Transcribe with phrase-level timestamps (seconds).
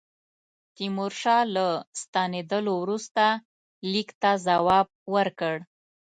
[0.75, 1.67] تیمورشاه له
[2.01, 3.23] ستنېدلو وروسته
[3.91, 5.55] لیک ته جواب ورکړ.